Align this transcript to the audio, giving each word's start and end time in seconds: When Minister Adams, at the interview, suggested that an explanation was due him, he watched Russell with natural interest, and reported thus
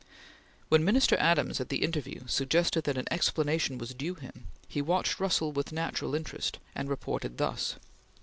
When 0.69 0.83
Minister 0.83 1.15
Adams, 1.17 1.61
at 1.61 1.69
the 1.69 1.83
interview, 1.83 2.21
suggested 2.25 2.85
that 2.85 2.97
an 2.97 3.05
explanation 3.11 3.77
was 3.77 3.93
due 3.93 4.15
him, 4.15 4.47
he 4.67 4.81
watched 4.81 5.19
Russell 5.19 5.51
with 5.51 5.71
natural 5.71 6.15
interest, 6.15 6.57
and 6.73 6.89
reported 6.89 7.37
thus 7.37 7.75